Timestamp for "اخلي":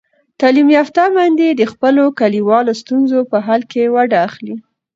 4.27-4.55